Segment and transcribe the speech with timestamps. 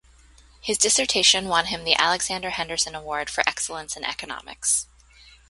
[0.59, 4.87] His dissertation won him the Alexander Henderson Award for excellence in economics.